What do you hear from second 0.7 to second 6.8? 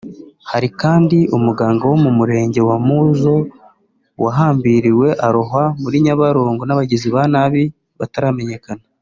kandi umuganga wo mu Murenge wa Muzo wahambiriwe arohwa muri Nyabarongo